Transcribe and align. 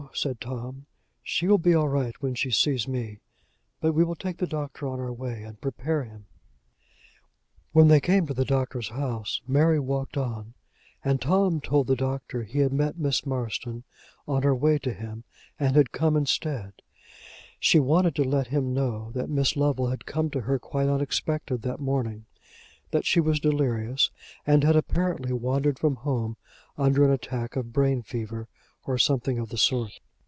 said 0.13 0.41
Tom. 0.41 0.87
"She 1.23 1.47
will 1.47 1.57
be 1.59 1.73
all 1.73 1.87
right 1.87 2.13
when 2.21 2.35
she 2.35 2.51
sees 2.51 2.85
me. 2.85 3.19
But 3.79 3.93
we 3.93 4.03
will 4.03 4.15
take 4.15 4.37
the 4.37 4.47
doctor 4.47 4.85
on 4.85 4.99
our 4.99 5.13
way, 5.13 5.41
and 5.43 5.61
prepare 5.61 6.03
him." 6.03 6.25
When 7.71 7.87
they 7.87 8.01
came 8.01 8.27
to 8.27 8.33
the 8.33 8.43
doctor's 8.43 8.89
house, 8.89 9.41
Mary 9.47 9.79
walked 9.79 10.17
on, 10.17 10.53
and 11.03 11.21
Tom 11.21 11.61
told 11.61 11.87
the 11.87 11.95
doctor 11.95 12.43
he 12.43 12.59
had 12.59 12.73
met 12.73 12.99
Miss 12.99 13.25
Marston 13.25 13.85
on 14.27 14.43
her 14.43 14.53
way 14.55 14.77
to 14.79 14.91
him, 14.91 15.23
and 15.57 15.77
had 15.77 15.93
come 15.93 16.17
instead: 16.17 16.73
she 17.57 17.79
wanted 17.79 18.13
to 18.15 18.23
let 18.23 18.47
him 18.47 18.73
know 18.73 19.11
that 19.13 19.29
Miss 19.29 19.55
Lovel 19.55 19.87
had 19.91 20.05
come 20.05 20.29
to 20.31 20.41
her 20.41 20.59
quite 20.59 20.89
unexpected 20.89 21.61
that 21.61 21.79
morning; 21.79 22.25
that 22.89 23.05
she 23.05 23.21
was 23.21 23.39
delirious, 23.39 24.11
and 24.45 24.63
had 24.65 24.75
apparently 24.75 25.31
wandered 25.31 25.79
from 25.79 25.95
home 25.97 26.35
under 26.77 27.05
an 27.05 27.11
attack 27.11 27.55
of 27.55 27.71
brain 27.71 28.01
fever, 28.01 28.49
or 28.83 28.97
something 28.97 29.37
of 29.37 29.49
the 29.49 29.57
sort. 29.57 29.91